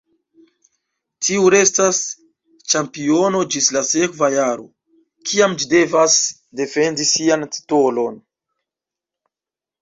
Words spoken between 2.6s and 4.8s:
ĉampiono ĝis la sekva jaro,